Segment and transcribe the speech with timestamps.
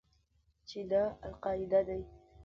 [0.67, 2.01] چې دا القاعده دى.